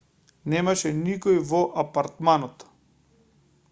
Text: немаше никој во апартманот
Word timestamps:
немаше 0.53 0.93
никој 1.03 1.39
во 1.53 1.61
апартманот 1.85 2.69